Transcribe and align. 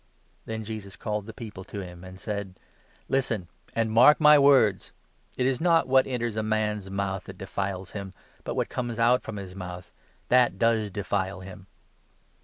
'"Then 0.47 0.63
Jesus 0.63 0.95
called 0.95 1.27
the 1.27 1.31
people 1.31 1.63
to 1.65 1.81
him, 1.81 2.03
and 2.03 2.19
said: 2.19 2.59
"Listen, 3.07 3.47
and 3.75 3.91
mark 3.91 4.19
my 4.19 4.39
words. 4.39 4.93
It 5.37 5.45
is 5.45 5.61
not 5.61 5.87
what 5.87 6.07
enters 6.07 6.35
a 6.35 6.41
man's 6.41 6.89
mouth 6.89 7.25
that' 7.25 7.37
defiles' 7.37 7.91
him, 7.91 8.11
but 8.43 8.55
what 8.55 8.67
comes 8.67 8.97
out 8.97 9.21
from 9.21 9.37
his 9.37 9.55
mouth— 9.55 9.91
that 10.29 10.57
does 10.57 10.89
defile 10.89 11.41
him 11.41 11.67